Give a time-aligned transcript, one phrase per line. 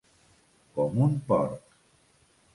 [0.79, 1.61] Com un porc.